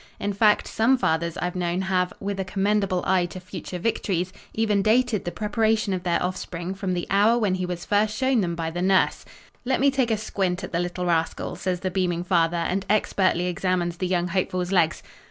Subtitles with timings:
[0.19, 4.81] In fact, some fathers I've known have, with a commendable eye to future victories, even
[4.81, 8.55] dated the preparation of their offspring from the hour when he was first shown them
[8.55, 9.25] by the nurse:
[9.63, 13.45] "Let me take a squint at the little rascal," says the beaming father and expertly
[13.45, 15.03] examines the young hopeful's legs.